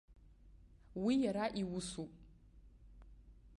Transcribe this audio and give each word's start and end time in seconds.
Уи 1.03 1.13
иара 1.25 1.45
иусуп. 1.61 2.11